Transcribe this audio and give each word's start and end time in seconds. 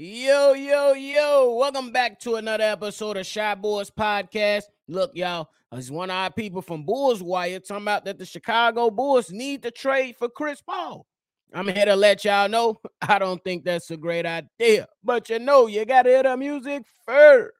Yo, 0.00 0.52
yo, 0.52 0.92
yo. 0.92 1.56
Welcome 1.56 1.90
back 1.90 2.20
to 2.20 2.36
another 2.36 2.62
episode 2.62 3.16
of 3.16 3.26
Shy 3.26 3.52
Boys 3.56 3.90
Podcast. 3.90 4.62
Look, 4.86 5.10
y'all, 5.12 5.48
as 5.72 5.90
one 5.90 6.08
of 6.08 6.14
our 6.14 6.30
people 6.30 6.62
from 6.62 6.84
Bulls 6.84 7.20
Wire 7.20 7.58
talking 7.58 7.82
about 7.82 8.04
that 8.04 8.16
the 8.16 8.24
Chicago 8.24 8.92
Bulls 8.92 9.32
need 9.32 9.64
to 9.64 9.72
trade 9.72 10.14
for 10.16 10.28
Chris 10.28 10.62
Paul. 10.62 11.04
I'm 11.52 11.66
here 11.66 11.86
to 11.86 11.96
let 11.96 12.24
y'all 12.24 12.48
know 12.48 12.80
I 13.02 13.18
don't 13.18 13.42
think 13.42 13.64
that's 13.64 13.90
a 13.90 13.96
great 13.96 14.24
idea. 14.24 14.86
But 15.02 15.30
you 15.30 15.40
know, 15.40 15.66
you 15.66 15.84
gotta 15.84 16.10
hear 16.10 16.22
the 16.22 16.36
music 16.36 16.84
first. 17.04 17.54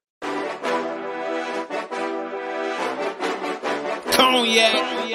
Cognac. 4.12 5.07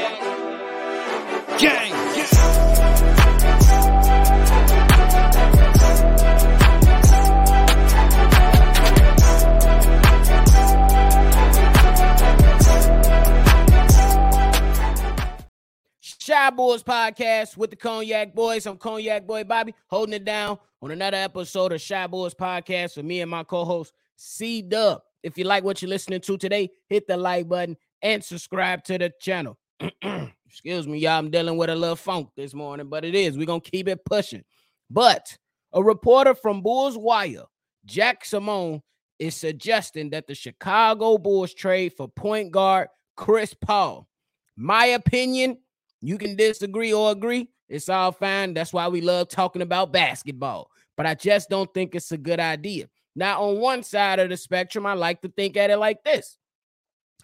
Boys 16.53 16.83
Podcast 16.83 17.57
with 17.57 17.71
the 17.71 17.75
Cognac 17.75 18.35
Boys. 18.35 18.67
I'm 18.67 18.77
Cognac 18.77 19.25
Boy 19.25 19.43
Bobby, 19.43 19.73
holding 19.87 20.13
it 20.13 20.23
down 20.23 20.59
on 20.83 20.91
another 20.91 21.17
episode 21.17 21.71
of 21.71 21.81
Shy 21.81 22.05
Boys 22.05 22.35
Podcast 22.35 22.95
with 22.95 23.05
me 23.05 23.21
and 23.21 23.31
my 23.31 23.43
co-host 23.43 23.91
C 24.17 24.61
Dub. 24.61 25.01
If 25.23 25.35
you 25.35 25.45
like 25.45 25.63
what 25.63 25.81
you're 25.81 25.89
listening 25.89 26.21
to 26.21 26.37
today, 26.37 26.69
hit 26.89 27.07
the 27.07 27.17
like 27.17 27.49
button 27.49 27.75
and 28.03 28.23
subscribe 28.23 28.83
to 28.83 28.99
the 28.99 29.11
channel. 29.19 29.57
Excuse 30.45 30.87
me, 30.87 30.99
y'all. 30.99 31.17
I'm 31.17 31.31
dealing 31.31 31.57
with 31.57 31.71
a 31.71 31.75
little 31.75 31.95
funk 31.95 32.29
this 32.37 32.53
morning, 32.53 32.87
but 32.87 33.03
it 33.03 33.15
is. 33.15 33.35
We're 33.35 33.47
gonna 33.47 33.59
keep 33.59 33.87
it 33.87 34.05
pushing. 34.05 34.43
But 34.91 35.35
a 35.73 35.81
reporter 35.81 36.35
from 36.35 36.61
Bulls 36.61 36.97
Wire, 36.97 37.45
Jack 37.85 38.25
Simone, 38.25 38.83
is 39.17 39.35
suggesting 39.35 40.11
that 40.11 40.27
the 40.27 40.35
Chicago 40.35 41.17
Bulls 41.17 41.55
trade 41.55 41.93
for 41.97 42.07
point 42.07 42.51
guard 42.51 42.89
Chris 43.17 43.55
Paul. 43.55 44.07
My 44.55 44.85
opinion, 44.85 45.57
you 46.03 46.17
can 46.17 46.35
disagree 46.35 46.93
or 46.93 47.11
agree. 47.11 47.49
It's 47.69 47.87
all 47.87 48.11
fine. 48.11 48.53
That's 48.53 48.73
why 48.73 48.89
we 48.89 48.99
love 48.99 49.29
talking 49.29 49.61
about 49.61 49.93
basketball. 49.93 50.69
But 50.97 51.05
I 51.05 51.15
just 51.15 51.49
don't 51.49 51.73
think 51.73 51.95
it's 51.95 52.11
a 52.11 52.17
good 52.17 52.41
idea. 52.41 52.89
Now, 53.15 53.41
on 53.43 53.59
one 53.59 53.83
side 53.83 54.19
of 54.19 54.29
the 54.29 54.35
spectrum, 54.35 54.85
I 54.85 54.93
like 54.93 55.21
to 55.21 55.29
think 55.29 55.55
at 55.55 55.69
it 55.69 55.77
like 55.77 56.03
this 56.03 56.37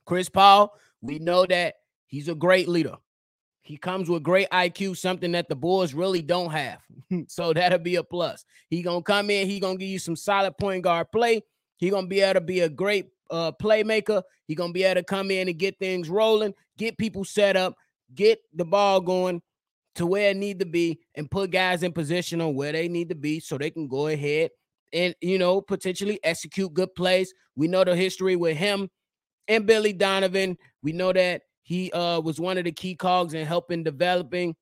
Chris 0.05 0.29
Paul, 0.29 0.73
we 1.01 1.19
know 1.19 1.45
that 1.45 1.75
he's 2.07 2.29
a 2.29 2.35
great 2.35 2.69
leader. 2.69 2.95
He 3.61 3.75
comes 3.75 4.09
with 4.09 4.23
great 4.23 4.49
IQ, 4.49 4.97
something 4.97 5.33
that 5.33 5.49
the 5.49 5.55
Bulls 5.55 5.93
really 5.93 6.21
don't 6.21 6.51
have. 6.51 6.79
so 7.27 7.53
that'll 7.53 7.79
be 7.79 7.97
a 7.97 8.03
plus. 8.03 8.45
He 8.69 8.81
gonna 8.81 9.03
come 9.03 9.29
in, 9.29 9.47
he 9.47 9.59
gonna 9.59 9.77
give 9.77 9.89
you 9.89 9.99
some 9.99 10.15
solid 10.15 10.57
point 10.57 10.83
guard 10.83 11.11
play. 11.11 11.43
He 11.77 11.89
gonna 11.89 12.07
be 12.07 12.21
able 12.21 12.35
to 12.35 12.41
be 12.41 12.61
a 12.61 12.69
great 12.69 13.09
uh, 13.29 13.51
playmaker. 13.61 14.23
He 14.47 14.55
gonna 14.55 14.73
be 14.73 14.83
able 14.83 15.01
to 15.01 15.05
come 15.05 15.31
in 15.31 15.49
and 15.49 15.57
get 15.57 15.77
things 15.79 16.09
rolling, 16.09 16.53
get 16.77 16.97
people 16.97 17.25
set 17.25 17.57
up, 17.57 17.75
get 18.15 18.39
the 18.53 18.65
ball 18.65 19.01
going 19.01 19.41
to 19.95 20.05
where 20.05 20.31
it 20.31 20.37
need 20.37 20.59
to 20.59 20.65
be 20.65 20.99
and 21.15 21.29
put 21.29 21.51
guys 21.51 21.83
in 21.83 21.91
position 21.91 22.41
on 22.41 22.55
where 22.55 22.71
they 22.71 22.87
need 22.87 23.09
to 23.09 23.15
be 23.15 23.39
so 23.39 23.57
they 23.57 23.69
can 23.69 23.87
go 23.87 24.07
ahead 24.07 24.49
and 24.93 25.13
you 25.21 25.37
know 25.37 25.61
potentially 25.61 26.19
execute 26.23 26.73
good 26.73 26.93
plays. 26.95 27.33
We 27.55 27.67
know 27.67 27.83
the 27.83 27.95
history 27.95 28.35
with 28.35 28.57
him 28.57 28.89
and 29.47 29.65
Billy 29.65 29.93
Donovan. 29.93 30.57
We 30.81 30.93
know 30.93 31.13
that 31.13 31.41
he 31.63 31.91
uh 31.91 32.19
was 32.21 32.39
one 32.39 32.57
of 32.57 32.63
the 32.63 32.71
key 32.71 32.95
cogs 32.95 33.33
in 33.33 33.45
helping 33.45 33.83
developing, 33.83 34.55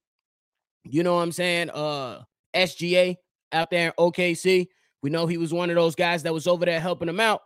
you 0.84 1.04
know 1.04 1.16
what 1.16 1.22
I'm 1.22 1.32
saying, 1.32 1.70
uh 1.70 2.24
SGA 2.56 3.16
out 3.52 3.70
there 3.70 3.88
in 3.88 3.94
OKC. 3.98 4.68
We 5.04 5.10
know 5.10 5.28
he 5.28 5.38
was 5.38 5.54
one 5.54 5.70
of 5.70 5.76
those 5.76 5.96
guys 5.96 6.24
that 6.24 6.34
was 6.34 6.48
over 6.48 6.66
there 6.66 6.80
helping 6.80 7.08
him 7.08 7.20
out. 7.20 7.42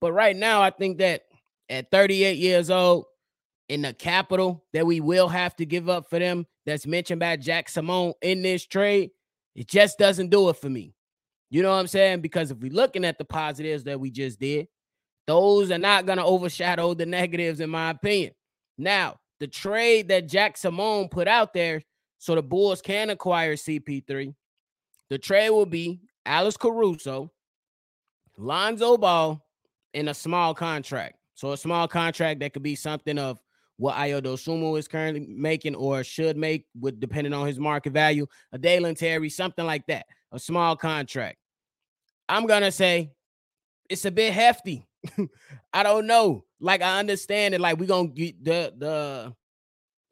But 0.00 0.12
right 0.12 0.36
now, 0.36 0.60
I 0.60 0.70
think 0.70 0.98
that 0.98 1.22
at 1.70 1.90
38 1.90 2.36
years 2.36 2.70
old, 2.70 3.06
in 3.68 3.82
the 3.82 3.92
capital 3.92 4.64
that 4.72 4.86
we 4.86 5.00
will 5.00 5.28
have 5.28 5.56
to 5.56 5.66
give 5.66 5.88
up 5.88 6.08
for 6.08 6.18
them 6.18 6.46
that's 6.64 6.86
mentioned 6.86 7.20
by 7.20 7.36
Jack 7.36 7.68
Simone 7.68 8.12
in 8.22 8.42
this 8.42 8.64
trade, 8.66 9.10
it 9.54 9.68
just 9.68 9.98
doesn't 9.98 10.30
do 10.30 10.48
it 10.48 10.56
for 10.56 10.68
me. 10.70 10.94
You 11.50 11.62
know 11.62 11.70
what 11.70 11.78
I'm 11.78 11.86
saying? 11.86 12.20
Because 12.20 12.50
if 12.50 12.58
we're 12.58 12.72
looking 12.72 13.04
at 13.04 13.18
the 13.18 13.24
positives 13.24 13.84
that 13.84 13.98
we 13.98 14.10
just 14.10 14.38
did, 14.38 14.68
those 15.26 15.70
are 15.70 15.78
not 15.78 16.06
going 16.06 16.18
to 16.18 16.24
overshadow 16.24 16.94
the 16.94 17.06
negatives, 17.06 17.60
in 17.60 17.70
my 17.70 17.90
opinion. 17.90 18.32
Now, 18.78 19.16
the 19.40 19.46
trade 19.46 20.08
that 20.08 20.28
Jack 20.28 20.56
Simone 20.56 21.08
put 21.08 21.28
out 21.28 21.52
there 21.52 21.82
so 22.18 22.34
the 22.34 22.42
Bulls 22.42 22.80
can 22.80 23.10
acquire 23.10 23.54
CP3, 23.54 24.34
the 25.10 25.18
trade 25.18 25.50
will 25.50 25.66
be 25.66 26.00
Alex 26.24 26.56
Caruso, 26.56 27.30
Lonzo 28.36 28.96
Ball, 28.96 29.40
in 29.94 30.08
a 30.08 30.14
small 30.14 30.54
contract. 30.54 31.16
So 31.34 31.52
a 31.52 31.56
small 31.56 31.86
contract 31.88 32.40
that 32.40 32.52
could 32.52 32.62
be 32.62 32.74
something 32.74 33.18
of 33.18 33.38
what 33.78 33.94
Ayo 33.96 34.22
Dosunmu 34.22 34.78
is 34.78 34.88
currently 34.88 35.26
making 35.28 35.74
or 35.74 36.02
should 36.02 36.36
make, 36.36 36.66
with 36.78 36.98
depending 36.98 37.32
on 37.32 37.46
his 37.46 37.58
market 37.58 37.92
value, 37.92 38.26
a 38.52 38.58
Dalen 38.58 38.94
Terry, 38.94 39.28
something 39.28 39.64
like 39.64 39.86
that, 39.86 40.06
a 40.32 40.38
small 40.38 40.76
contract. 40.76 41.38
I'm 42.28 42.46
gonna 42.46 42.72
say 42.72 43.12
it's 43.88 44.04
a 44.04 44.10
bit 44.10 44.32
hefty. 44.32 44.86
I 45.72 45.82
don't 45.82 46.06
know. 46.06 46.44
Like 46.60 46.82
I 46.82 46.98
understand 46.98 47.54
it. 47.54 47.60
Like 47.60 47.78
we're 47.78 47.86
gonna 47.86 48.08
get 48.08 48.42
the 48.42 48.72
the 48.76 49.34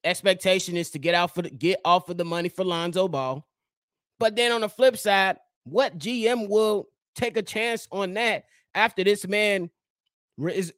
expectation 0.05 0.77
is 0.77 0.91
to 0.91 0.99
get 0.99 1.15
out 1.15 1.35
for 1.35 1.43
the 1.43 1.51
get 1.51 1.81
off 1.85 2.09
of 2.09 2.17
the 2.17 2.25
money 2.25 2.49
for 2.49 2.65
Lonzo 2.65 3.09
Ball. 3.09 3.45
But 4.21 4.37
then 4.37 4.53
on 4.53 4.61
the 4.61 4.69
flip 4.69 4.97
side, 4.97 5.39
what 5.65 5.99
GM 5.99 6.49
will 6.49 6.89
take 7.17 7.37
a 7.37 7.43
chance 7.43 7.89
on 7.91 8.15
that 8.15 8.45
after 8.75 9.03
this 9.03 9.27
man 9.27 9.71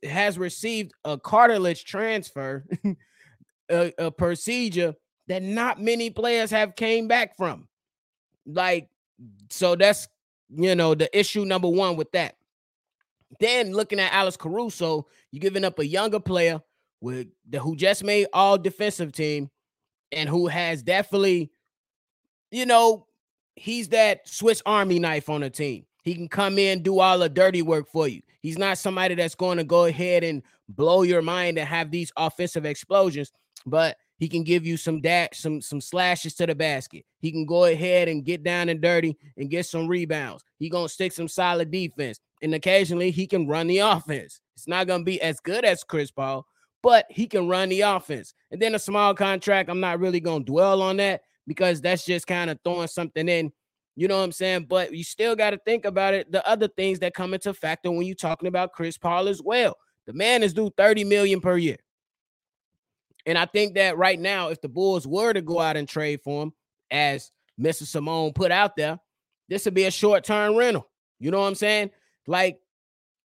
has 0.02 0.38
received 0.38 0.92
a 1.04 1.18
cartilage 1.18 1.84
transfer, 1.84 2.64
a, 3.70 3.92
a 3.98 4.10
procedure 4.10 4.94
that 5.28 5.42
not 5.42 5.80
many 5.80 6.10
players 6.10 6.50
have 6.50 6.76
came 6.76 7.08
back 7.08 7.36
from. 7.36 7.68
Like, 8.46 8.88
so 9.50 9.74
that's 9.74 10.08
you 10.50 10.74
know 10.74 10.94
the 10.94 11.18
issue 11.18 11.44
number 11.44 11.68
one 11.68 11.96
with 11.96 12.12
that. 12.12 12.36
Then 13.40 13.72
looking 13.72 13.98
at 13.98 14.12
Alex 14.12 14.36
Caruso, 14.36 15.06
you're 15.32 15.40
giving 15.40 15.64
up 15.64 15.78
a 15.78 15.86
younger 15.86 16.20
player 16.20 16.60
with 17.00 17.28
the 17.48 17.58
who 17.58 17.76
just 17.76 18.04
made 18.04 18.28
all 18.32 18.56
defensive 18.56 19.12
team 19.12 19.50
and 20.12 20.28
who 20.28 20.46
has 20.46 20.82
definitely, 20.82 21.50
you 22.50 22.66
know, 22.66 23.06
he's 23.56 23.88
that 23.88 24.28
Swiss 24.28 24.62
Army 24.64 24.98
knife 24.98 25.28
on 25.28 25.40
the 25.40 25.50
team. 25.50 25.86
He 26.06 26.14
can 26.14 26.28
come 26.28 26.56
in, 26.56 26.84
do 26.84 27.00
all 27.00 27.18
the 27.18 27.28
dirty 27.28 27.62
work 27.62 27.88
for 27.90 28.06
you. 28.06 28.22
He's 28.40 28.56
not 28.56 28.78
somebody 28.78 29.16
that's 29.16 29.34
going 29.34 29.58
to 29.58 29.64
go 29.64 29.86
ahead 29.86 30.22
and 30.22 30.40
blow 30.68 31.02
your 31.02 31.20
mind 31.20 31.58
and 31.58 31.68
have 31.68 31.90
these 31.90 32.12
offensive 32.16 32.64
explosions, 32.64 33.32
but 33.66 33.96
he 34.16 34.28
can 34.28 34.44
give 34.44 34.64
you 34.64 34.76
some 34.76 35.00
dash, 35.00 35.30
some 35.32 35.60
some 35.60 35.80
slashes 35.80 36.34
to 36.34 36.46
the 36.46 36.54
basket. 36.54 37.04
He 37.18 37.32
can 37.32 37.44
go 37.44 37.64
ahead 37.64 38.06
and 38.06 38.24
get 38.24 38.44
down 38.44 38.68
and 38.68 38.80
dirty 38.80 39.16
and 39.36 39.50
get 39.50 39.66
some 39.66 39.88
rebounds. 39.88 40.44
He 40.60 40.70
gonna 40.70 40.88
stick 40.88 41.10
some 41.10 41.26
solid 41.26 41.72
defense, 41.72 42.20
and 42.40 42.54
occasionally 42.54 43.10
he 43.10 43.26
can 43.26 43.48
run 43.48 43.66
the 43.66 43.78
offense. 43.78 44.40
It's 44.54 44.68
not 44.68 44.86
gonna 44.86 45.02
be 45.02 45.20
as 45.20 45.40
good 45.40 45.64
as 45.64 45.82
Chris 45.82 46.12
Paul, 46.12 46.46
but 46.84 47.06
he 47.10 47.26
can 47.26 47.48
run 47.48 47.68
the 47.68 47.80
offense. 47.80 48.32
And 48.52 48.62
then 48.62 48.76
a 48.76 48.78
small 48.78 49.12
contract, 49.12 49.68
I'm 49.68 49.80
not 49.80 49.98
really 49.98 50.20
gonna 50.20 50.44
dwell 50.44 50.82
on 50.82 50.98
that 50.98 51.22
because 51.48 51.80
that's 51.80 52.06
just 52.06 52.28
kind 52.28 52.48
of 52.48 52.60
throwing 52.62 52.86
something 52.86 53.28
in 53.28 53.50
you 53.96 54.08
know 54.08 54.18
what 54.18 54.24
I'm 54.24 54.32
saying? 54.32 54.66
But 54.68 54.94
you 54.94 55.02
still 55.02 55.34
got 55.34 55.50
to 55.50 55.58
think 55.58 55.84
about 55.86 56.14
it. 56.14 56.30
The 56.30 56.46
other 56.46 56.68
things 56.68 56.98
that 57.00 57.14
come 57.14 57.34
into 57.34 57.52
factor 57.54 57.90
when 57.90 58.06
you're 58.06 58.14
talking 58.14 58.46
about 58.46 58.72
Chris 58.72 58.98
Paul 58.98 59.26
as 59.26 59.42
well. 59.42 59.76
The 60.06 60.12
man 60.12 60.42
is 60.42 60.52
due 60.52 60.70
30 60.76 61.04
million 61.04 61.40
per 61.40 61.56
year. 61.56 61.78
And 63.24 63.36
I 63.36 63.46
think 63.46 63.74
that 63.74 63.96
right 63.96 64.20
now, 64.20 64.50
if 64.50 64.60
the 64.60 64.68
Bulls 64.68 65.06
were 65.06 65.32
to 65.32 65.40
go 65.40 65.58
out 65.58 65.76
and 65.76 65.88
trade 65.88 66.20
for 66.22 66.44
him, 66.44 66.52
as 66.90 67.32
Mr. 67.60 67.84
Simone 67.84 68.32
put 68.32 68.52
out 68.52 68.76
there, 68.76 69.00
this 69.48 69.64
would 69.64 69.74
be 69.74 69.86
a 69.86 69.90
short-term 69.90 70.54
rental. 70.54 70.88
You 71.18 71.30
know 71.30 71.40
what 71.40 71.48
I'm 71.48 71.54
saying? 71.54 71.90
Like 72.26 72.60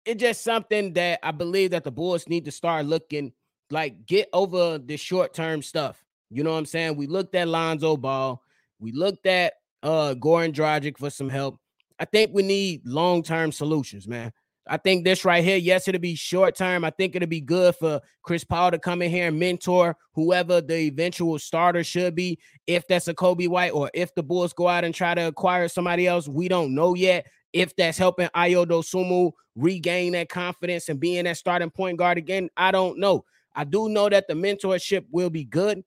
it's 0.04 0.20
just 0.20 0.42
something 0.42 0.92
that 0.94 1.20
I 1.22 1.30
believe 1.30 1.70
that 1.70 1.84
the 1.84 1.90
Bulls 1.90 2.28
need 2.28 2.44
to 2.46 2.50
start 2.50 2.86
looking 2.86 3.32
like 3.70 4.06
get 4.06 4.28
over 4.32 4.78
the 4.78 4.96
short-term 4.96 5.62
stuff. 5.62 6.02
You 6.30 6.42
know 6.42 6.52
what 6.52 6.58
I'm 6.58 6.66
saying? 6.66 6.96
We 6.96 7.06
looked 7.06 7.34
at 7.34 7.48
Lonzo 7.48 7.96
Ball, 7.96 8.42
we 8.78 8.92
looked 8.92 9.26
at 9.26 9.54
uh 9.84 10.14
Goran 10.18 10.52
Dragic 10.52 10.98
for 10.98 11.10
some 11.10 11.28
help. 11.28 11.58
I 12.00 12.04
think 12.06 12.32
we 12.34 12.42
need 12.42 12.82
long-term 12.84 13.52
solutions, 13.52 14.08
man. 14.08 14.32
I 14.66 14.78
think 14.78 15.04
this 15.04 15.26
right 15.26 15.44
here, 15.44 15.58
yes, 15.58 15.86
it'll 15.86 16.00
be 16.00 16.14
short 16.14 16.56
term. 16.56 16.84
I 16.84 16.90
think 16.90 17.14
it'll 17.14 17.28
be 17.28 17.40
good 17.40 17.76
for 17.76 18.00
Chris 18.22 18.44
Paul 18.44 18.70
to 18.70 18.78
come 18.78 19.02
in 19.02 19.10
here 19.10 19.28
and 19.28 19.38
mentor 19.38 19.94
whoever 20.14 20.62
the 20.62 20.76
eventual 20.86 21.38
starter 21.38 21.84
should 21.84 22.14
be. 22.14 22.38
If 22.66 22.88
that's 22.88 23.08
a 23.08 23.14
Coby 23.14 23.46
White 23.46 23.72
or 23.72 23.90
if 23.92 24.14
the 24.14 24.22
Bulls 24.22 24.54
go 24.54 24.66
out 24.66 24.84
and 24.84 24.94
try 24.94 25.14
to 25.14 25.26
acquire 25.28 25.68
somebody 25.68 26.06
else, 26.06 26.28
we 26.28 26.48
don't 26.48 26.74
know 26.74 26.94
yet. 26.94 27.26
If 27.52 27.76
that's 27.76 27.98
helping 27.98 28.28
Ayo 28.28 28.66
Dosunmu 28.66 29.32
regain 29.54 30.12
that 30.12 30.30
confidence 30.30 30.88
and 30.88 30.98
being 30.98 31.24
that 31.24 31.36
starting 31.36 31.70
point 31.70 31.98
guard 31.98 32.16
again, 32.16 32.48
I 32.56 32.70
don't 32.70 32.98
know. 32.98 33.24
I 33.54 33.64
do 33.64 33.90
know 33.90 34.08
that 34.08 34.26
the 34.28 34.34
mentorship 34.34 35.04
will 35.10 35.30
be 35.30 35.44
good. 35.44 35.84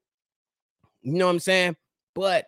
You 1.01 1.13
know 1.13 1.25
what 1.25 1.33
I'm 1.33 1.39
saying? 1.39 1.75
But 2.13 2.45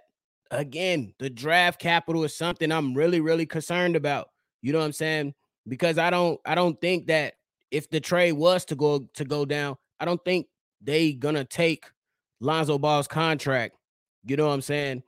again, 0.52 1.14
the 1.20 1.30
draft 1.30 1.80
capital 1.80 2.24
is 2.24 2.36
something 2.36 2.72
I'm 2.72 2.94
really, 2.94 3.20
really 3.20 3.46
concerned 3.46 3.96
about. 3.96 4.30
You 4.62 4.74
know 4.74 4.80
what 4.80 4.86
I'm 4.86 4.94
saying? 4.94 5.34
Because 5.68 5.98
I 5.98 6.10
don't 6.10 6.40
I 6.46 6.56
don't 6.56 6.80
think 6.82 7.08
that 7.08 7.36
if 7.72 7.90
the 7.90 8.00
trade 8.00 8.34
was 8.34 8.66
to 8.66 8.76
go 8.76 9.08
to 9.14 9.26
go 9.26 9.46
down, 9.46 9.78
I 10.00 10.06
don't 10.06 10.24
think 10.26 10.48
they 10.82 11.14
gonna 11.14 11.46
take 11.46 11.86
Lonzo 12.40 12.78
Ball's 12.78 13.08
contract. 13.08 13.76
You 14.26 14.38
know 14.38 14.48
what 14.48 14.54
I'm 14.54 14.62
saying? 14.62 15.04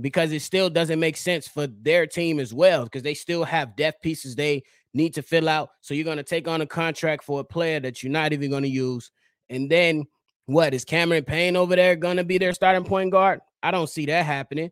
Because 0.00 0.32
it 0.32 0.42
still 0.42 0.70
doesn't 0.70 1.00
make 1.00 1.16
sense 1.16 1.48
for 1.48 1.66
their 1.66 2.06
team 2.06 2.40
as 2.40 2.52
well, 2.52 2.84
because 2.84 3.02
they 3.02 3.14
still 3.14 3.44
have 3.44 3.76
depth 3.76 4.02
pieces 4.02 4.34
they 4.34 4.62
need 4.94 5.14
to 5.14 5.22
fill 5.22 5.48
out. 5.48 5.70
So 5.80 5.94
you're 5.94 6.04
gonna 6.04 6.22
take 6.22 6.48
on 6.48 6.60
a 6.60 6.66
contract 6.66 7.24
for 7.24 7.40
a 7.40 7.44
player 7.44 7.80
that 7.80 8.02
you're 8.02 8.12
not 8.12 8.32
even 8.32 8.50
gonna 8.50 8.66
use. 8.66 9.10
And 9.48 9.70
then 9.70 10.06
what 10.46 10.74
is 10.74 10.84
Cameron 10.84 11.24
Payne 11.24 11.56
over 11.56 11.76
there 11.76 11.96
gonna 11.96 12.24
be 12.24 12.38
their 12.38 12.52
starting 12.52 12.84
point 12.84 13.10
guard? 13.10 13.40
I 13.62 13.70
don't 13.70 13.88
see 13.88 14.06
that 14.06 14.26
happening. 14.26 14.70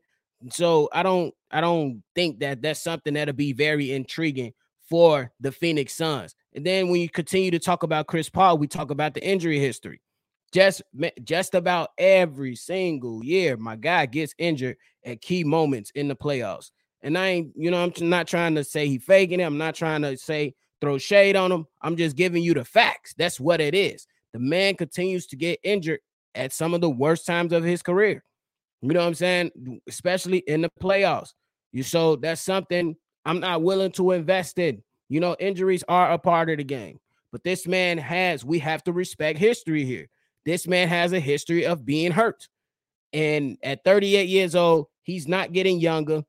So 0.49 0.89
I 0.93 1.03
don't 1.03 1.35
I 1.51 1.61
don't 1.61 2.03
think 2.15 2.41
that 2.41 2.63
that's 2.63 2.81
something 2.81 3.15
that'll 3.15 3.35
be 3.35 3.53
very 3.53 3.93
intriguing 3.93 4.53
for 4.89 5.31
the 5.41 5.53
Phoenix 5.53 5.95
Suns. 5.95 6.35
And 6.55 6.65
then 6.65 6.89
when 6.89 7.01
you 7.01 7.09
continue 7.09 7.51
to 7.53 7.59
talk 7.59 7.83
about 7.83 8.07
Chris 8.07 8.29
Paul, 8.29 8.59
we 8.59 8.67
talk 8.67 8.91
about 8.91 9.15
the 9.15 9.25
injury 9.25 9.59
history. 9.59 10.01
Just 10.53 10.83
just 11.23 11.55
about 11.55 11.91
every 11.99 12.57
single 12.57 13.25
year, 13.25 13.57
my 13.57 13.77
guy 13.77 14.07
gets 14.07 14.35
injured 14.39 14.77
at 15.05 15.21
key 15.21 15.45
moments 15.45 15.91
in 15.95 16.09
the 16.09 16.17
playoffs. 16.17 16.71
And 17.03 17.17
I 17.17 17.29
ain't, 17.29 17.53
you 17.57 17.71
know, 17.71 17.83
I'm 17.83 17.93
not 18.09 18.27
trying 18.27 18.55
to 18.57 18.65
say 18.65 18.87
he 18.87 18.99
faking 18.99 19.41
it. 19.41 19.45
I'm 19.45 19.59
not 19.59 19.75
trying 19.75 20.03
to 20.03 20.17
say 20.17 20.55
throw 20.81 20.99
shade 20.99 21.37
on 21.37 21.53
him. 21.53 21.67
I'm 21.81 21.97
just 21.97 22.17
giving 22.17 22.43
you 22.43 22.55
the 22.55 22.65
facts. 22.65 23.15
That's 23.17 23.39
what 23.39 23.61
it 23.61 23.75
is. 23.75 24.07
The 24.33 24.39
man 24.39 24.75
continues 24.75 25.27
to 25.29 25.37
get 25.37 25.61
injured 25.63 26.01
at 26.35 26.53
some 26.53 26.75
of 26.75 26.81
the 26.81 26.91
worst 26.91 27.27
times 27.27 27.53
of 27.53 27.65
his 27.65 27.83
career. 27.83 28.25
You 28.82 28.88
know 28.88 29.00
what 29.00 29.06
I'm 29.06 29.15
saying? 29.15 29.81
Especially 29.88 30.38
in 30.38 30.62
the 30.62 30.71
playoffs. 30.81 31.35
You 31.73 31.82
so 31.82 32.17
that's 32.17 32.41
something 32.41 32.97
I'm 33.25 33.41
not 33.41 33.62
willing 33.62 33.93
to 33.93 34.12
invest 34.12 34.59
in. 34.59 34.82
You 35.09 35.21
know, 35.21 35.37
injuries 35.38 35.85
are 35.88 36.12
a 36.12 36.19
part 36.19 36.50
of 36.50 36.59
the 36.59 36.65
game, 36.65 36.99
but 37.32 37.44
this 37.44 37.67
man 37.67 37.99
has, 37.99 38.44
we 38.44 38.59
have 38.61 38.82
to 38.85 38.93
respect 38.93 39.38
history 39.38 39.85
here. 39.85 40.09
This 40.44 40.67
man 40.67 40.88
has 40.88 41.12
a 41.12 41.21
history 41.21 41.67
of 41.67 41.85
being 41.85 42.12
hurt. 42.12 42.49
And 43.12 43.59
at 43.62 43.85
38 43.85 44.29
years 44.29 44.55
old, 44.55 44.87
he's 45.03 45.29
not 45.29 45.53
getting 45.53 45.81
younger. 45.81 46.23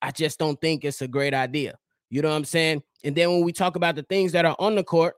I 0.00 0.12
just 0.12 0.38
don't 0.38 0.60
think 0.60 0.84
it's 0.84 1.02
a 1.02 1.08
great 1.08 1.34
idea. 1.34 1.76
You 2.08 2.22
know 2.22 2.30
what 2.30 2.36
I'm 2.36 2.44
saying? 2.44 2.82
And 3.04 3.16
then 3.16 3.30
when 3.30 3.42
we 3.42 3.52
talk 3.52 3.76
about 3.76 3.96
the 3.96 4.02
things 4.04 4.32
that 4.32 4.44
are 4.44 4.56
on 4.58 4.74
the 4.74 4.84
court, 4.84 5.16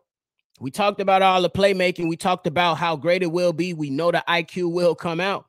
we 0.60 0.70
talked 0.70 1.00
about 1.00 1.22
all 1.22 1.42
the 1.42 1.50
playmaking. 1.50 2.08
We 2.08 2.16
talked 2.16 2.46
about 2.46 2.78
how 2.78 2.96
great 2.96 3.22
it 3.22 3.30
will 3.30 3.52
be. 3.52 3.74
We 3.74 3.90
know 3.90 4.10
the 4.10 4.24
IQ 4.28 4.72
will 4.72 4.94
come 4.94 5.20
out. 5.20 5.46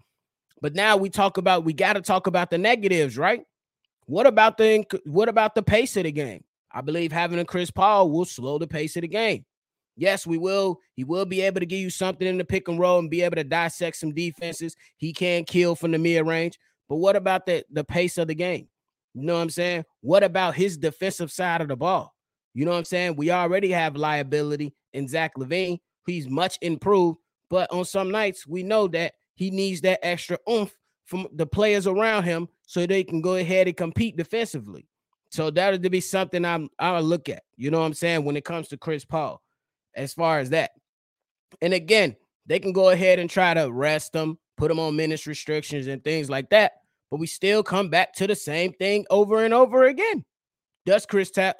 But 0.61 0.75
now 0.75 0.97
we 0.97 1.09
talk 1.09 1.37
about 1.37 1.63
we 1.63 1.73
got 1.73 1.93
to 1.93 2.01
talk 2.01 2.27
about 2.27 2.49
the 2.49 2.57
negatives, 2.57 3.17
right? 3.17 3.41
What 4.05 4.27
about 4.27 4.57
the 4.57 4.85
what 5.05 5.29
about 5.29 5.55
the 5.55 5.63
pace 5.63 5.97
of 5.97 6.03
the 6.03 6.11
game? 6.11 6.43
I 6.71 6.81
believe 6.81 7.11
having 7.11 7.39
a 7.39 7.45
Chris 7.45 7.71
Paul 7.71 8.09
will 8.09 8.25
slow 8.25 8.57
the 8.57 8.67
pace 8.67 8.95
of 8.95 9.01
the 9.01 9.07
game. 9.07 9.45
Yes, 9.97 10.27
we 10.27 10.37
will. 10.37 10.79
He 10.95 11.03
will 11.03 11.25
be 11.25 11.41
able 11.41 11.61
to 11.61 11.65
give 11.65 11.79
you 11.79 11.89
something 11.89 12.27
in 12.27 12.37
the 12.37 12.43
pick 12.43 12.67
and 12.67 12.77
roll 12.77 12.99
and 12.99 13.09
be 13.09 13.21
able 13.21 13.37
to 13.37 13.43
dissect 13.43 13.95
some 13.95 14.13
defenses. 14.13 14.75
He 14.97 15.13
can 15.13 15.45
kill 15.45 15.75
from 15.75 15.91
the 15.91 15.97
mid 15.97 16.25
range. 16.27 16.59
But 16.89 16.97
what 16.97 17.15
about 17.15 17.45
the, 17.45 17.63
the 17.71 17.83
pace 17.83 18.17
of 18.17 18.27
the 18.27 18.35
game? 18.35 18.67
You 19.13 19.23
know 19.23 19.35
what 19.35 19.41
I'm 19.41 19.49
saying? 19.49 19.85
What 20.01 20.23
about 20.23 20.55
his 20.55 20.77
defensive 20.77 21.31
side 21.31 21.61
of 21.61 21.69
the 21.69 21.77
ball? 21.77 22.13
You 22.53 22.65
know 22.65 22.71
what 22.71 22.79
I'm 22.79 22.85
saying? 22.85 23.15
We 23.15 23.31
already 23.31 23.71
have 23.71 23.95
liability 23.95 24.73
in 24.93 25.07
Zach 25.07 25.31
LaVine. 25.37 25.79
He's 26.05 26.29
much 26.29 26.57
improved, 26.61 27.19
but 27.49 27.71
on 27.71 27.85
some 27.85 28.11
nights 28.11 28.45
we 28.45 28.63
know 28.63 28.87
that 28.89 29.13
he 29.35 29.51
needs 29.51 29.81
that 29.81 29.99
extra 30.03 30.37
oomph 30.49 30.75
from 31.05 31.27
the 31.33 31.45
players 31.45 31.87
around 31.87 32.23
him 32.23 32.47
so 32.65 32.85
they 32.85 33.03
can 33.03 33.21
go 33.21 33.35
ahead 33.35 33.67
and 33.67 33.77
compete 33.77 34.17
defensively. 34.17 34.87
So 35.29 35.51
that 35.51 35.71
would 35.71 35.91
be 35.91 36.01
something 36.01 36.45
I'm 36.45 36.69
I'll 36.79 37.01
look 37.01 37.29
at. 37.29 37.43
You 37.57 37.71
know 37.71 37.79
what 37.79 37.85
I'm 37.85 37.93
saying 37.93 38.23
when 38.23 38.37
it 38.37 38.45
comes 38.45 38.69
to 38.69 38.77
Chris 38.77 39.05
Paul, 39.05 39.41
as 39.95 40.13
far 40.13 40.39
as 40.39 40.49
that. 40.51 40.71
And 41.61 41.73
again, 41.73 42.15
they 42.45 42.59
can 42.59 42.73
go 42.73 42.89
ahead 42.89 43.19
and 43.19 43.29
try 43.29 43.53
to 43.53 43.71
rest 43.71 44.15
him, 44.15 44.37
put 44.57 44.71
him 44.71 44.79
on 44.79 44.95
minutes 44.95 45.27
restrictions 45.27 45.87
and 45.87 46.03
things 46.03 46.29
like 46.29 46.49
that. 46.51 46.73
But 47.11 47.19
we 47.19 47.27
still 47.27 47.63
come 47.63 47.89
back 47.89 48.13
to 48.13 48.27
the 48.27 48.35
same 48.35 48.73
thing 48.73 49.05
over 49.09 49.43
and 49.43 49.53
over 49.53 49.85
again. 49.85 50.23
Does 50.85 51.05
Chris 51.05 51.31
ta- 51.31 51.53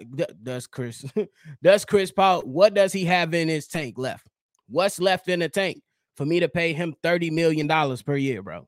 does 0.43 0.67
Chris 0.67 1.03
does 1.63 1.85
Chris 1.85 2.11
Paul 2.11 2.41
what 2.41 2.73
does 2.73 2.93
he 2.93 3.05
have 3.05 3.33
in 3.33 3.47
his 3.47 3.67
tank 3.67 3.97
left? 3.97 4.25
What's 4.67 4.99
left 4.99 5.27
in 5.27 5.39
the 5.39 5.49
tank? 5.49 5.81
For 6.15 6.25
me 6.25 6.39
to 6.39 6.49
pay 6.49 6.73
him 6.73 6.95
$30 7.03 7.31
million 7.31 7.67
per 8.05 8.15
year, 8.15 8.41
bro. 8.41 8.67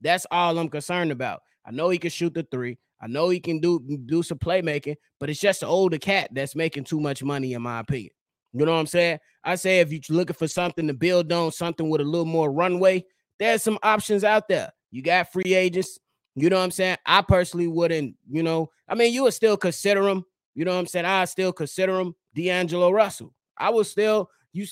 That's 0.00 0.26
all 0.30 0.58
I'm 0.58 0.68
concerned 0.68 1.12
about. 1.12 1.42
I 1.64 1.70
know 1.70 1.88
he 1.88 1.98
can 1.98 2.10
shoot 2.10 2.34
the 2.34 2.46
three. 2.50 2.78
I 3.00 3.08
know 3.08 3.28
he 3.28 3.40
can 3.40 3.60
do 3.60 3.80
do 4.06 4.22
some 4.22 4.38
playmaking, 4.38 4.96
but 5.20 5.28
it's 5.28 5.40
just 5.40 5.62
an 5.62 5.68
older 5.68 5.98
cat 5.98 6.30
that's 6.32 6.54
making 6.54 6.84
too 6.84 7.00
much 7.00 7.22
money, 7.22 7.52
in 7.52 7.62
my 7.62 7.80
opinion. 7.80 8.12
You 8.52 8.64
know 8.64 8.72
what 8.72 8.78
I'm 8.78 8.86
saying? 8.86 9.18
I 9.44 9.56
say 9.56 9.80
if 9.80 9.92
you're 9.92 10.00
looking 10.16 10.34
for 10.34 10.48
something 10.48 10.86
to 10.86 10.94
build 10.94 11.30
on, 11.30 11.52
something 11.52 11.90
with 11.90 12.00
a 12.00 12.04
little 12.04 12.24
more 12.24 12.50
runway, 12.50 13.04
there's 13.38 13.62
some 13.62 13.78
options 13.82 14.24
out 14.24 14.48
there. 14.48 14.70
You 14.90 15.02
got 15.02 15.30
free 15.30 15.54
agents. 15.54 15.98
You 16.34 16.48
know 16.48 16.56
what 16.56 16.64
I'm 16.64 16.70
saying? 16.70 16.96
I 17.04 17.22
personally 17.22 17.66
wouldn't, 17.66 18.14
you 18.30 18.42
know, 18.42 18.70
I 18.88 18.94
mean, 18.94 19.12
you 19.12 19.24
would 19.24 19.34
still 19.34 19.56
consider 19.56 20.08
him. 20.08 20.24
You 20.54 20.64
know 20.64 20.72
what 20.72 20.80
I'm 20.80 20.86
saying? 20.86 21.04
I 21.04 21.24
still 21.26 21.52
consider 21.52 21.98
him 22.00 22.14
D'Angelo 22.34 22.90
Russell. 22.90 23.34
I 23.58 23.70
would 23.70 23.86
still, 23.86 24.30
you, 24.52 24.66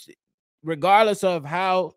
regardless 0.63 1.25
of 1.25 1.45
how 1.45 1.93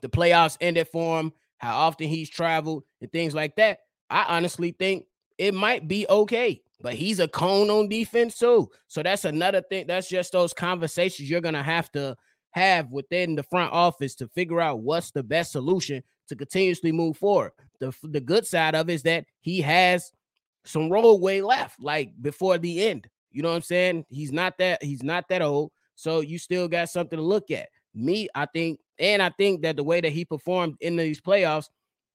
the 0.00 0.08
playoffs 0.08 0.56
ended 0.60 0.88
for 0.88 1.20
him, 1.20 1.32
how 1.58 1.76
often 1.76 2.08
he's 2.08 2.30
traveled, 2.30 2.84
and 3.00 3.10
things 3.12 3.34
like 3.34 3.56
that. 3.56 3.80
I 4.10 4.24
honestly 4.28 4.72
think 4.72 5.06
it 5.38 5.54
might 5.54 5.88
be 5.88 6.06
okay, 6.08 6.62
but 6.80 6.94
he's 6.94 7.20
a 7.20 7.28
cone 7.28 7.70
on 7.70 7.88
defense 7.88 8.38
too. 8.38 8.68
So 8.88 9.02
that's 9.02 9.24
another 9.24 9.62
thing. 9.62 9.86
That's 9.86 10.08
just 10.08 10.32
those 10.32 10.52
conversations 10.52 11.28
you're 11.30 11.40
gonna 11.40 11.62
have 11.62 11.90
to 11.92 12.16
have 12.52 12.90
within 12.90 13.34
the 13.34 13.42
front 13.42 13.72
office 13.72 14.14
to 14.16 14.28
figure 14.28 14.60
out 14.60 14.80
what's 14.80 15.10
the 15.10 15.22
best 15.22 15.52
solution 15.52 16.02
to 16.28 16.36
continuously 16.36 16.92
move 16.92 17.16
forward. 17.16 17.52
The 17.80 17.92
the 18.02 18.20
good 18.20 18.46
side 18.46 18.74
of 18.74 18.88
it 18.88 18.94
is 18.94 19.02
that 19.02 19.26
he 19.40 19.60
has 19.60 20.12
some 20.64 20.90
roadway 20.90 21.40
left, 21.40 21.80
like 21.80 22.10
before 22.20 22.58
the 22.58 22.86
end. 22.88 23.08
You 23.30 23.42
know 23.42 23.50
what 23.50 23.56
I'm 23.56 23.62
saying? 23.62 24.06
He's 24.08 24.32
not 24.32 24.56
that 24.58 24.82
he's 24.82 25.02
not 25.02 25.28
that 25.28 25.42
old, 25.42 25.70
so 25.94 26.20
you 26.20 26.38
still 26.38 26.68
got 26.68 26.88
something 26.88 27.18
to 27.18 27.22
look 27.22 27.50
at. 27.50 27.68
Me, 27.96 28.28
I 28.34 28.46
think 28.46 28.78
and 28.98 29.22
I 29.22 29.30
think 29.30 29.62
that 29.62 29.76
the 29.76 29.84
way 29.84 30.00
that 30.00 30.12
he 30.12 30.24
performed 30.24 30.76
in 30.80 30.96
these 30.96 31.20
playoffs, 31.20 31.68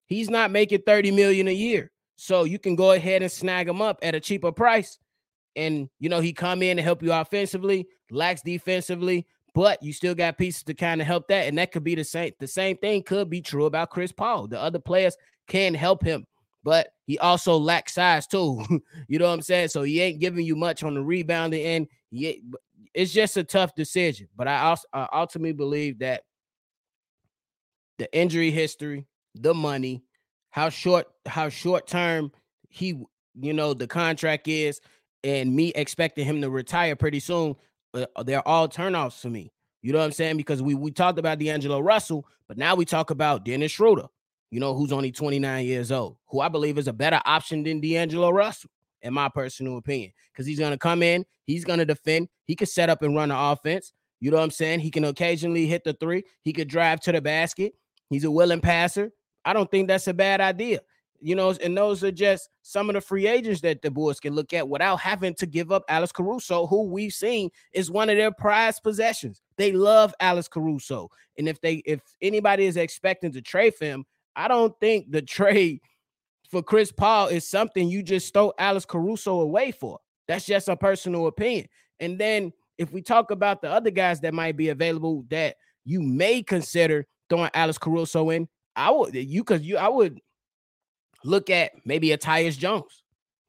he's 0.06 0.30
not 0.30 0.52
making 0.52 0.82
30 0.86 1.12
million 1.12 1.48
a 1.48 1.54
year. 1.54 1.92
So 2.16 2.44
you 2.44 2.60
can 2.60 2.76
go 2.76 2.92
ahead 2.92 3.22
and 3.22 3.32
snag 3.32 3.68
him 3.68 3.82
up 3.82 4.00
at 4.02 4.16
a 4.16 4.20
cheaper 4.20 4.52
price. 4.52 4.98
And 5.56 5.90
you 6.00 6.10
know, 6.10 6.20
he 6.20 6.34
come 6.34 6.62
in 6.62 6.78
and 6.78 6.86
help 6.86 7.04
you 7.04 7.12
offensively, 7.12 7.88
lacks 8.10 8.42
defensively, 8.42 9.26
but 9.54 9.82
you 9.84 9.92
still 9.92 10.16
got 10.16 10.38
pieces 10.38 10.64
to 10.64 10.74
kind 10.74 11.02
of 11.02 11.08
help 11.08 11.28
that. 11.28 11.48
And 11.48 11.58
that 11.58 11.72
could 11.72 11.84
be 11.84 11.96
the 11.96 12.04
same. 12.04 12.32
The 12.40 12.48
same 12.48 12.78
thing 12.78 13.04
could 13.04 13.30
be 13.30 13.42
true 13.42 13.66
about 13.66 13.90
Chris 13.90 14.12
Paul. 14.12 14.48
The 14.48 14.60
other 14.60 14.80
players 14.80 15.18
can 15.48 15.74
help 15.74 16.04
him, 16.04 16.26
but 16.64 16.90
he 17.06 17.20
also 17.20 17.58
lacks 17.58 17.96
size 17.96 18.28
too. 18.28 18.64
you 19.08 19.20
know 19.20 19.28
what 19.28 19.34
I'm 19.34 19.42
saying? 19.42 19.70
So 19.70 19.84
he 19.84 20.00
ain't 20.02 20.22
giving 20.22 20.46
you 20.46 20.56
much 20.56 20.84
on 20.84 20.94
the 20.94 21.02
rebounding 21.02 21.62
end. 21.62 21.88
He, 22.12 22.42
it's 22.94 23.14
just 23.14 23.38
a 23.38 23.44
tough 23.44 23.76
decision. 23.76 24.28
But 24.36 24.48
I 24.48 24.60
also 24.62 24.88
I 24.94 25.08
ultimately 25.14 25.54
believe 25.54 26.00
that 26.00 26.24
the 27.98 28.14
injury 28.18 28.52
history, 28.52 29.06
the 29.36 29.54
money, 29.54 30.04
how 30.50 30.70
short 30.70 31.08
how 31.26 31.50
short 31.50 31.88
term 31.88 32.32
he 32.70 33.02
you 33.40 33.54
know 33.54 33.74
the 33.74 33.88
contract 33.88 34.48
is, 34.48 34.82
and 35.24 35.54
me 35.56 35.72
expecting 35.76 36.26
him 36.26 36.42
to 36.42 36.50
retire 36.50 36.96
pretty 36.96 37.20
soon. 37.20 37.56
Uh, 37.94 38.06
they're 38.24 38.48
all 38.48 38.70
turnoffs 38.70 39.22
for 39.22 39.30
me. 39.30 39.52
You 39.82 39.92
know 39.92 40.00
what 40.00 40.06
I'm 40.06 40.12
saying? 40.12 40.38
Because 40.38 40.62
we 40.62 40.76
we 40.76 40.92
talked 40.92 41.20
about 41.20 41.40
D'Angelo 41.40 41.80
Russell, 41.80 42.26
but 42.48 42.58
now 42.58 42.76
we 42.76 42.86
talk 42.86 43.10
about 43.10 43.46
Dennis 43.46 43.72
Schroeder. 43.72 44.08
You 44.52 44.60
know 44.60 44.74
who's 44.74 44.92
only 44.92 45.12
29 45.12 45.66
years 45.66 45.92
old, 45.92 46.18
who 46.28 46.42
I 46.42 46.50
believe 46.50 46.78
is 46.78 46.88
a 46.88 46.94
better 46.94 47.22
option 47.26 47.64
than 47.64 47.80
D'Angelo 47.80 48.30
Russell, 48.30 48.70
in 49.02 49.14
my 49.14 49.30
personal 49.30 49.78
opinion. 49.78 50.12
Because 50.32 50.46
he's 50.46 50.60
gonna 50.60 50.78
come 50.78 51.04
in, 51.04 51.26
he's 51.46 51.66
gonna 51.66 51.86
defend, 51.86 52.30
he 52.46 52.56
can 52.56 52.68
set 52.68 52.90
up 52.90 53.02
and 53.02 53.16
run 53.16 53.30
the 53.30 53.38
offense. 53.38 53.94
You 54.20 54.30
know 54.30 54.38
what 54.38 54.44
I'm 54.44 54.52
saying? 54.52 54.82
He 54.82 54.92
can 54.92 55.04
occasionally 55.06 55.66
hit 55.66 55.84
the 55.84 55.94
three. 55.94 56.24
He 56.44 56.54
could 56.54 56.68
drive 56.68 57.00
to 57.02 57.12
the 57.12 57.22
basket. 57.22 57.74
He's 58.10 58.24
a 58.24 58.32
willing 58.32 58.62
passer. 58.62 59.12
I 59.44 59.54
don't 59.54 59.70
think 59.70 59.88
that's 59.88 60.08
a 60.08 60.14
bad 60.14 60.42
idea. 60.42 60.82
You 61.20 61.36
know, 61.36 61.56
and 61.64 61.78
those 61.78 62.04
are 62.04 62.12
just 62.12 62.50
some 62.64 62.90
of 62.90 62.96
the 62.96 63.02
free 63.02 63.28
agents 63.28 63.62
that 63.62 63.82
the 63.82 63.92
Bulls 63.92 64.20
can 64.20 64.34
look 64.34 64.54
at 64.54 64.68
without 64.68 65.00
having 65.00 65.36
to 65.36 65.46
give 65.46 65.72
up 65.72 65.84
Alex 65.88 66.12
Caruso, 66.12 66.66
who 66.66 66.84
we've 66.84 67.14
seen 67.14 67.50
is 67.74 67.92
one 67.92 68.10
of 68.10 68.18
their 68.18 68.32
prized 68.32 68.82
possessions. 68.82 69.42
They 69.58 69.72
love 69.72 70.16
Alex 70.20 70.48
Caruso. 70.48 71.10
And 71.38 71.48
if 71.48 71.62
they 71.62 71.76
if 71.86 72.02
anybody 72.22 72.66
is 72.66 72.78
expecting 72.78 73.32
to 73.34 73.42
trade 73.42 73.76
for 73.76 73.86
him, 73.86 74.06
I 74.36 74.48
don't 74.48 74.78
think 74.80 75.12
the 75.12 75.22
trade 75.38 75.82
for 76.52 76.62
Chris 76.62 76.92
Paul 76.92 77.28
is 77.28 77.48
something 77.48 77.90
you 77.90 78.04
just 78.04 78.34
throw 78.34 78.52
Alex 78.60 78.86
Caruso 78.86 79.40
away 79.40 79.72
for. 79.72 80.00
That's 80.28 80.46
just 80.46 80.68
a 80.68 80.76
personal 80.76 81.28
opinion. 81.28 81.68
And 82.00 82.20
then 82.20 82.52
if 82.78 82.92
we 82.92 83.02
talk 83.02 83.32
about 83.32 83.62
the 83.62 83.70
other 83.70 83.90
guys 83.90 84.20
that 84.22 84.34
might 84.34 84.58
be 84.58 84.70
available 84.70 85.26
that 85.30 85.56
you 85.86 86.02
may 86.02 86.44
consider 86.44 87.08
throwing 87.30 87.50
Alex 87.54 87.78
Caruso 87.78 88.30
in, 88.32 88.48
I 88.76 88.92
would 88.92 89.16
you 89.16 89.44
because 89.44 89.62
you 89.62 89.78
I 89.78 89.88
would 89.88 90.20
look 91.24 91.50
at 91.50 91.72
maybe 91.86 92.12
a 92.12 92.18
Tyus 92.18 92.58
Jones. 92.58 93.04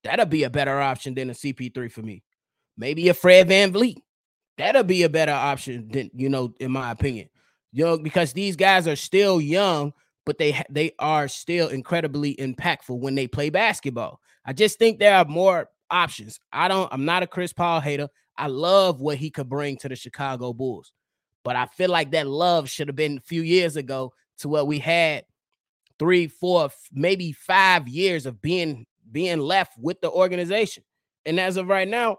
That'll 0.04 0.26
be 0.26 0.44
a 0.44 0.50
better 0.50 0.80
option 0.80 1.14
than 1.14 1.30
a 1.30 1.34
CP3 1.34 1.90
for 1.90 2.02
me. 2.02 2.22
Maybe 2.76 3.08
a 3.08 3.14
Fred 3.14 3.48
VanVleet. 3.48 3.98
That'll 4.58 4.82
be 4.82 5.04
a 5.04 5.08
better 5.08 5.32
option 5.32 5.88
than, 5.88 6.10
you 6.14 6.28
know, 6.28 6.52
in 6.60 6.72
my 6.72 6.90
opinion. 6.90 7.28
You 7.72 7.84
know, 7.84 7.98
because 7.98 8.32
these 8.32 8.56
guys 8.56 8.86
are 8.86 8.96
still 8.96 9.40
young, 9.40 9.94
but 10.24 10.38
they 10.38 10.62
they 10.70 10.92
are 10.98 11.28
still 11.28 11.68
incredibly 11.68 12.34
impactful 12.36 12.98
when 12.98 13.14
they 13.14 13.26
play 13.26 13.50
basketball. 13.50 14.20
I 14.44 14.52
just 14.52 14.78
think 14.78 14.98
there 14.98 15.16
are 15.16 15.24
more 15.24 15.68
options. 15.90 16.40
I 16.52 16.68
don't, 16.68 16.92
I'm 16.92 17.04
not 17.04 17.22
a 17.22 17.26
Chris 17.26 17.52
Paul 17.52 17.80
hater. 17.80 18.08
I 18.36 18.48
love 18.48 19.00
what 19.00 19.18
he 19.18 19.30
could 19.30 19.48
bring 19.48 19.76
to 19.78 19.88
the 19.88 19.94
Chicago 19.94 20.52
Bulls. 20.52 20.90
But 21.44 21.56
I 21.56 21.66
feel 21.66 21.90
like 21.90 22.12
that 22.12 22.26
love 22.26 22.68
should 22.68 22.88
have 22.88 22.96
been 22.96 23.18
a 23.18 23.22
few 23.22 23.42
years 23.42 23.76
ago 23.76 24.12
to 24.38 24.48
what 24.48 24.66
we 24.66 24.78
had 24.78 25.24
three, 25.98 26.28
four, 26.28 26.70
maybe 26.92 27.32
five 27.32 27.86
years 27.88 28.26
of 28.26 28.40
being 28.40 28.86
being 29.10 29.38
left 29.38 29.78
with 29.78 30.00
the 30.00 30.10
organization. 30.10 30.82
And 31.26 31.38
as 31.38 31.56
of 31.56 31.68
right 31.68 31.86
now, 31.86 32.18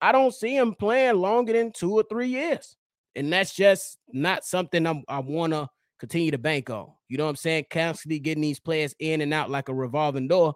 I 0.00 0.10
don't 0.10 0.34
see 0.34 0.56
him 0.56 0.74
playing 0.74 1.14
longer 1.14 1.52
than 1.52 1.70
two 1.70 1.92
or 1.92 2.02
three 2.02 2.28
years. 2.28 2.76
And 3.14 3.32
that's 3.32 3.54
just 3.54 3.98
not 4.12 4.44
something 4.44 4.86
I'm, 4.86 5.04
i 5.06 5.18
want 5.20 5.52
to 5.52 5.68
continue 6.02 6.32
to 6.32 6.38
bank 6.38 6.68
on. 6.68 6.90
You 7.08 7.16
know 7.16 7.26
what 7.26 7.30
I'm 7.30 7.36
saying? 7.36 7.66
Constantly 7.70 8.18
getting 8.18 8.42
these 8.42 8.58
players 8.58 8.92
in 8.98 9.20
and 9.20 9.32
out 9.32 9.50
like 9.50 9.68
a 9.68 9.74
revolving 9.74 10.26
door. 10.26 10.52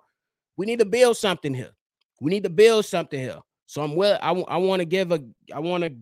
We 0.56 0.66
need 0.66 0.80
to 0.80 0.84
build 0.84 1.16
something 1.16 1.54
here. 1.54 1.70
We 2.20 2.32
need 2.32 2.42
to 2.42 2.50
build 2.50 2.84
something 2.84 3.20
here. 3.20 3.38
So 3.66 3.80
I'm 3.80 3.94
well. 3.94 4.18
I, 4.20 4.32
I 4.32 4.56
want 4.56 4.80
to 4.80 4.86
give 4.86 5.12
a. 5.12 5.20
I 5.54 5.60
want 5.60 5.84
to. 5.84 5.92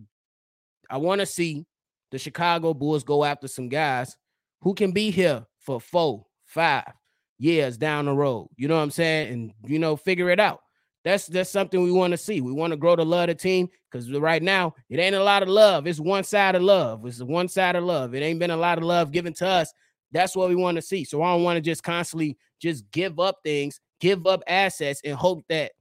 I 0.89 0.97
want 0.97 1.21
to 1.21 1.27
see 1.27 1.67
the 2.09 2.17
Chicago 2.17 2.73
Bulls 2.73 3.03
go 3.03 3.23
after 3.23 3.47
some 3.47 3.69
guys 3.69 4.17
who 4.61 4.73
can 4.73 4.91
be 4.91 5.11
here 5.11 5.45
for 5.59 5.79
four, 5.79 6.25
five 6.45 6.91
years 7.37 7.77
down 7.77 8.05
the 8.05 8.13
road. 8.13 8.47
You 8.57 8.67
know 8.67 8.77
what 8.77 8.81
I'm 8.81 8.89
saying? 8.89 9.31
And 9.31 9.53
you 9.67 9.77
know, 9.77 9.95
figure 9.95 10.31
it 10.31 10.39
out. 10.39 10.61
That's 11.05 11.27
that's 11.27 11.51
something 11.51 11.83
we 11.83 11.91
want 11.91 12.11
to 12.11 12.17
see. 12.17 12.41
We 12.41 12.51
want 12.51 12.71
to 12.71 12.77
grow 12.77 12.95
the 12.95 13.05
love 13.05 13.29
of 13.29 13.37
the 13.37 13.41
team 13.41 13.69
because 13.89 14.11
right 14.11 14.41
now 14.41 14.73
it 14.89 14.99
ain't 14.99 15.15
a 15.15 15.23
lot 15.23 15.43
of 15.43 15.49
love. 15.49 15.85
It's 15.85 15.99
one 15.99 16.23
side 16.23 16.55
of 16.55 16.63
love. 16.63 17.05
It's 17.05 17.21
one 17.21 17.47
side 17.47 17.75
of 17.75 17.83
love. 17.83 18.15
It 18.15 18.23
ain't 18.23 18.39
been 18.39 18.49
a 18.49 18.57
lot 18.57 18.79
of 18.79 18.83
love 18.83 19.11
given 19.11 19.31
to 19.35 19.47
us. 19.47 19.71
That's 20.11 20.35
what 20.35 20.49
we 20.49 20.55
want 20.55 20.77
to 20.77 20.81
see. 20.81 21.03
So 21.03 21.21
I 21.21 21.31
don't 21.31 21.43
want 21.43 21.57
to 21.57 21.61
just 21.61 21.83
constantly 21.83 22.37
just 22.59 22.89
give 22.89 23.19
up 23.19 23.37
things, 23.43 23.79
give 24.01 24.25
up 24.25 24.41
assets, 24.47 24.99
and 25.05 25.15
hope 25.15 25.45
that 25.47 25.73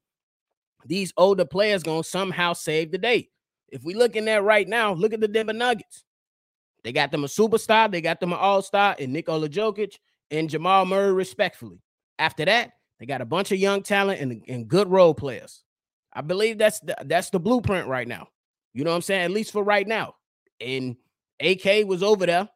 these 0.84 1.10
older 1.16 1.46
players 1.46 1.82
gonna 1.82 2.04
somehow 2.04 2.52
save 2.52 2.92
the 2.92 2.98
day. 2.98 3.30
If 3.70 3.82
we 3.82 3.94
looking 3.94 4.28
at 4.28 4.44
right 4.44 4.68
now, 4.68 4.92
look 4.92 5.14
at 5.14 5.20
the 5.20 5.28
Denver 5.28 5.54
Nuggets. 5.54 6.04
They 6.82 6.92
got 6.92 7.10
them 7.10 7.24
a 7.24 7.28
superstar, 7.28 7.90
they 7.90 8.02
got 8.02 8.20
them 8.20 8.34
an 8.34 8.38
all-star, 8.38 8.94
and 8.98 9.10
Nikola 9.10 9.48
Jokic 9.48 9.94
and 10.30 10.50
Jamal 10.50 10.84
Murray, 10.84 11.14
respectfully. 11.14 11.80
After 12.18 12.44
that, 12.44 12.72
they 12.98 13.06
got 13.06 13.20
a 13.20 13.26
bunch 13.26 13.52
of 13.52 13.58
young 13.58 13.82
talent 13.82 14.20
and, 14.20 14.42
and 14.48 14.68
good 14.68 14.88
role 14.88 15.14
players. 15.14 15.62
I 16.12 16.20
believe 16.20 16.58
that's 16.58 16.80
the, 16.80 16.96
that's 17.04 17.30
the 17.30 17.40
blueprint 17.40 17.88
right 17.88 18.06
now. 18.06 18.28
You 18.72 18.84
know 18.84 18.90
what 18.90 18.96
I'm 18.96 19.02
saying? 19.02 19.22
At 19.22 19.30
least 19.30 19.52
for 19.52 19.62
right 19.62 19.86
now. 19.86 20.14
And 20.60 20.96
AK 21.40 21.86
was 21.86 22.02
over 22.02 22.26
there. 22.26 22.48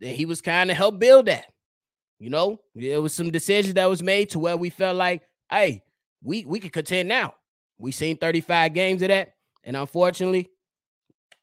And 0.00 0.16
he 0.16 0.26
was 0.26 0.40
kind 0.40 0.70
of 0.70 0.76
help 0.76 0.98
build 0.98 1.26
that. 1.26 1.46
You 2.18 2.30
know, 2.30 2.60
there 2.76 3.02
was 3.02 3.12
some 3.12 3.32
decisions 3.32 3.74
that 3.74 3.90
was 3.90 4.00
made 4.00 4.30
to 4.30 4.38
where 4.38 4.56
we 4.56 4.70
felt 4.70 4.96
like, 4.96 5.22
hey, 5.50 5.82
we 6.22 6.44
we 6.44 6.60
could 6.60 6.72
contend 6.72 7.08
now. 7.08 7.34
We 7.78 7.90
seen 7.90 8.16
35 8.16 8.74
games 8.74 9.02
of 9.02 9.08
that, 9.08 9.34
and 9.64 9.76
unfortunately, 9.76 10.48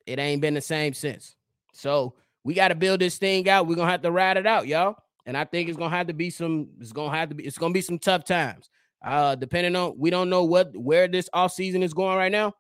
it 0.06 0.20
ain't 0.20 0.40
been 0.40 0.54
the 0.54 0.62
same 0.62 0.94
since. 0.94 1.36
So 1.74 2.14
we 2.46 2.54
got 2.54 2.70
to 2.70 2.76
build 2.76 3.02
this 3.02 3.18
thing 3.18 3.50
out. 3.50 3.68
We're 3.68 3.76
gonna 3.76 3.92
have 3.92 4.04
to 4.04 4.12
ride 4.12 4.38
it 4.38 4.48
out, 4.48 4.68
y'all. 4.68 4.96
And 5.30 5.38
I 5.38 5.44
think 5.46 5.70
it's 5.70 5.78
gonna 5.78 5.96
have 5.96 6.08
to 6.08 6.14
be 6.14 6.32
some. 6.32 6.70
It's 6.82 6.92
gonna 6.92 7.16
have 7.16 7.30
to 7.30 7.36
be. 7.36 7.46
It's 7.46 7.60
gonna 7.60 7.72
be 7.72 7.82
some 7.82 8.00
tough 8.00 8.24
times. 8.24 8.72
Uh, 9.06 9.36
depending 9.36 9.76
on 9.76 9.94
we 9.96 10.10
don't 10.10 10.28
know 10.28 10.44
what 10.44 10.76
where 10.76 11.08
this 11.08 11.30
off 11.34 11.52
season 11.52 11.84
is 11.84 11.94
going 11.94 12.18
right 12.18 12.32
now, 12.32 12.52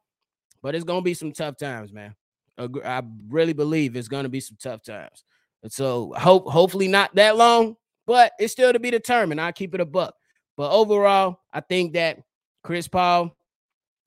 but 0.62 0.76
it's 0.76 0.84
gonna 0.84 1.02
be 1.02 1.16
some 1.16 1.32
tough 1.32 1.58
times, 1.58 1.92
man. 1.92 2.14
I 2.60 3.02
really 3.28 3.54
believe 3.54 3.96
it's 3.96 4.08
gonna 4.08 4.30
be 4.30 4.40
some 4.40 4.56
tough 4.62 4.84
times. 4.84 5.24
And 5.64 5.72
so 5.72 6.14
hope 6.16 6.48
hopefully 6.48 6.88
not 6.88 7.16
that 7.16 7.38
long, 7.38 7.76
but 8.06 8.34
it's 8.38 8.54
still 8.54 8.72
to 8.72 8.80
be 8.80 8.92
determined. 8.92 9.42
I'll 9.42 9.52
keep 9.52 9.74
it 9.74 9.82
a 9.82 9.86
buck. 9.86 10.14
But 10.56 10.72
overall, 10.72 11.40
I 11.52 11.62
think 11.62 11.94
that 11.94 12.20
Chris 12.64 12.88
Paul, 12.88 13.36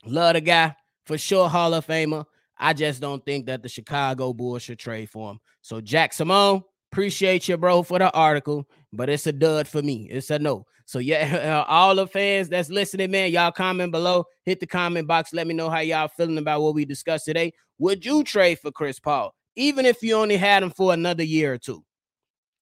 love 0.06 0.34
the 0.34 0.40
guy 0.40 0.76
for 1.04 1.18
sure, 1.18 1.48
Hall 1.48 1.74
of 1.74 1.84
Famer. 1.84 2.26
I 2.56 2.74
just 2.74 3.00
don't 3.00 3.24
think 3.24 3.46
that 3.46 3.60
the 3.64 3.68
Chicago 3.68 4.32
Bulls 4.32 4.62
should 4.62 4.78
trade 4.78 5.10
for 5.10 5.32
him. 5.32 5.40
So 5.62 5.80
Jack 5.80 6.12
Simone, 6.12 6.62
appreciate 6.92 7.48
you, 7.48 7.56
bro, 7.56 7.82
for 7.82 7.98
the 7.98 8.12
article, 8.12 8.68
but 8.92 9.08
it's 9.08 9.26
a 9.26 9.32
dud 9.32 9.66
for 9.66 9.80
me. 9.80 10.08
It's 10.10 10.30
a 10.30 10.38
no. 10.38 10.66
So 10.84 10.98
yeah, 10.98 11.64
all 11.68 11.94
the 11.94 12.06
fans 12.06 12.50
that's 12.50 12.68
listening, 12.68 13.10
man, 13.10 13.32
y'all 13.32 13.50
comment 13.50 13.92
below. 13.92 14.26
Hit 14.44 14.60
the 14.60 14.66
comment 14.66 15.08
box. 15.08 15.32
Let 15.32 15.46
me 15.46 15.54
know 15.54 15.70
how 15.70 15.80
y'all 15.80 16.08
feeling 16.08 16.36
about 16.36 16.60
what 16.60 16.74
we 16.74 16.84
discussed 16.84 17.24
today. 17.24 17.54
Would 17.78 18.04
you 18.04 18.22
trade 18.22 18.58
for 18.58 18.70
Chris 18.70 19.00
Paul, 19.00 19.34
even 19.56 19.86
if 19.86 20.02
you 20.02 20.14
only 20.16 20.36
had 20.36 20.62
him 20.62 20.70
for 20.70 20.92
another 20.92 21.24
year 21.24 21.54
or 21.54 21.58
two? 21.58 21.82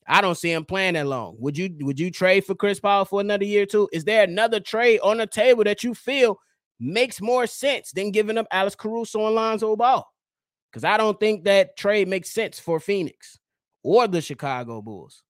I 0.06 0.20
don't 0.20 0.36
see 0.36 0.52
him 0.52 0.64
playing 0.64 0.94
that 0.94 1.08
long. 1.08 1.36
Would 1.40 1.58
you 1.58 1.74
would 1.80 1.98
you 1.98 2.12
trade 2.12 2.44
for 2.44 2.54
Chris 2.54 2.78
Paul 2.78 3.04
for 3.04 3.20
another 3.20 3.44
year 3.44 3.66
too? 3.66 3.88
Is 3.92 4.04
there 4.04 4.22
another 4.22 4.60
trade 4.60 5.00
on 5.02 5.18
the 5.18 5.26
table 5.26 5.64
that 5.64 5.82
you 5.82 5.94
feel 5.94 6.38
makes 6.78 7.20
more 7.20 7.48
sense 7.48 7.90
than 7.90 8.12
giving 8.12 8.38
up 8.38 8.46
Alex 8.52 8.76
Caruso 8.76 9.26
and 9.26 9.34
Lonzo 9.34 9.74
Ball? 9.74 10.06
Because 10.70 10.84
I 10.84 10.96
don't 10.96 11.18
think 11.18 11.44
that 11.44 11.76
trade 11.76 12.06
makes 12.06 12.30
sense 12.30 12.60
for 12.60 12.78
Phoenix 12.78 13.39
or 13.82 14.08
the 14.08 14.20
Chicago 14.20 14.82
Bulls. 14.82 15.22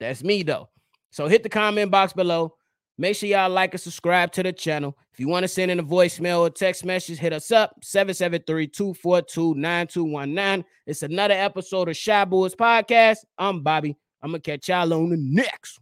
That's 0.00 0.22
me 0.22 0.42
though. 0.42 0.68
So 1.10 1.26
hit 1.26 1.42
the 1.42 1.48
comment 1.48 1.90
box 1.90 2.12
below. 2.12 2.54
Make 3.00 3.16
sure 3.16 3.28
y'all 3.28 3.48
like 3.48 3.74
and 3.74 3.80
subscribe 3.80 4.32
to 4.32 4.42
the 4.42 4.52
channel. 4.52 4.98
If 5.12 5.20
you 5.20 5.28
want 5.28 5.44
to 5.44 5.48
send 5.48 5.70
in 5.70 5.78
a 5.78 5.84
voicemail 5.84 6.40
or 6.40 6.50
text 6.50 6.84
message, 6.84 7.18
hit 7.18 7.32
us 7.32 7.52
up 7.52 7.76
773-242-9219. 7.84 10.64
It's 10.84 11.04
another 11.04 11.34
episode 11.34 11.88
of 11.88 11.96
Shy 11.96 12.24
Boys 12.24 12.56
Podcast. 12.56 13.18
I'm 13.38 13.62
Bobby. 13.62 13.96
I'm 14.20 14.30
gonna 14.30 14.40
catch 14.40 14.68
y'all 14.68 14.92
on 14.92 15.10
the 15.10 15.16
next. 15.16 15.78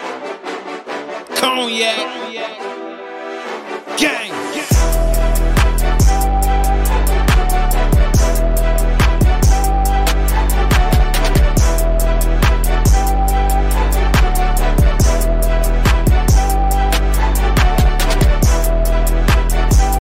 Cognac. 0.00 1.28
Cognac. 1.36 2.63